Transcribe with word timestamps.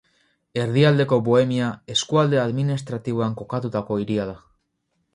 Erdialdeko 0.61 1.19
Bohemia 1.27 1.69
eskualde 1.97 2.41
administratiboan 2.47 3.39
kokatutako 3.45 4.03
hiria 4.03 4.31
da. 4.35 4.39